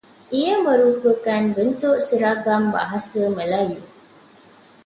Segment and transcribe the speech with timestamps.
[0.39, 3.79] Ia merupakan bentuk seragam bahasa Melayu.